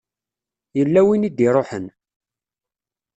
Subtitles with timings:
[0.77, 1.85] Yella win i d-iṛuḥen.